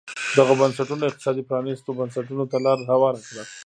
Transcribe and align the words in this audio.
دغو 0.37 0.53
بنسټونو 0.61 1.03
اقتصادي 1.07 1.43
پرانیستو 1.49 1.97
بنسټونو 1.99 2.43
ته 2.51 2.57
لار 2.65 2.79
هواره 2.91 3.21
کړه. 3.27 3.43